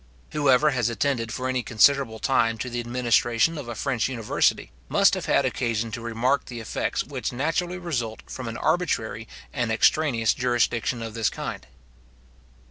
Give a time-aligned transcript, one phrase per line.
[0.31, 5.13] Whoever has attended for any considerable time to the administration of a French university, must
[5.13, 10.33] have had occasion to remark the effects which naturally result from an arbitrary and extraneous
[10.33, 11.67] jurisdiction of this kind.